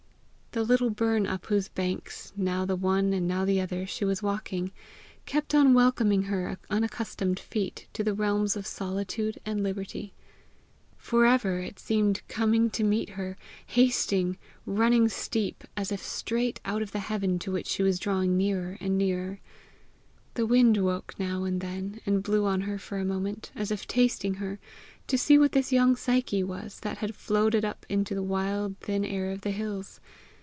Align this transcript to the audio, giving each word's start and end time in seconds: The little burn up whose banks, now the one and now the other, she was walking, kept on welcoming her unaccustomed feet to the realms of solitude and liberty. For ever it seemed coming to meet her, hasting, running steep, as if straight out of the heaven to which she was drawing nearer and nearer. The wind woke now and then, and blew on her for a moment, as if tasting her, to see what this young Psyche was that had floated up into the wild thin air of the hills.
The 0.53 0.65
little 0.65 0.89
burn 0.89 1.25
up 1.27 1.45
whose 1.45 1.69
banks, 1.69 2.33
now 2.35 2.65
the 2.65 2.75
one 2.75 3.13
and 3.13 3.25
now 3.25 3.45
the 3.45 3.61
other, 3.61 3.85
she 3.87 4.03
was 4.03 4.21
walking, 4.21 4.73
kept 5.25 5.55
on 5.55 5.73
welcoming 5.73 6.23
her 6.23 6.57
unaccustomed 6.69 7.39
feet 7.39 7.87
to 7.93 8.03
the 8.03 8.13
realms 8.13 8.57
of 8.57 8.67
solitude 8.67 9.39
and 9.45 9.63
liberty. 9.63 10.13
For 10.97 11.25
ever 11.25 11.59
it 11.59 11.79
seemed 11.79 12.21
coming 12.27 12.69
to 12.71 12.83
meet 12.83 13.11
her, 13.11 13.37
hasting, 13.65 14.37
running 14.65 15.07
steep, 15.07 15.63
as 15.77 15.89
if 15.89 16.03
straight 16.03 16.59
out 16.65 16.81
of 16.81 16.91
the 16.91 16.99
heaven 16.99 17.39
to 17.39 17.51
which 17.53 17.67
she 17.67 17.81
was 17.81 17.97
drawing 17.97 18.35
nearer 18.35 18.77
and 18.81 18.97
nearer. 18.97 19.39
The 20.33 20.45
wind 20.45 20.75
woke 20.83 21.15
now 21.17 21.45
and 21.45 21.61
then, 21.61 22.01
and 22.05 22.21
blew 22.21 22.43
on 22.45 22.59
her 22.63 22.77
for 22.77 22.97
a 22.97 23.05
moment, 23.05 23.51
as 23.55 23.71
if 23.71 23.87
tasting 23.87 24.33
her, 24.33 24.59
to 25.07 25.17
see 25.17 25.37
what 25.37 25.53
this 25.53 25.71
young 25.71 25.95
Psyche 25.95 26.43
was 26.43 26.81
that 26.81 26.97
had 26.97 27.15
floated 27.15 27.63
up 27.63 27.85
into 27.87 28.13
the 28.13 28.21
wild 28.21 28.75
thin 28.81 29.05
air 29.05 29.31
of 29.31 29.39
the 29.41 29.51
hills. 29.51 30.01